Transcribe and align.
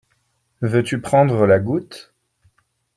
Veux-tu 0.63 0.99
prendre 0.99 1.45
la 1.45 1.59
goutte? 1.59 2.11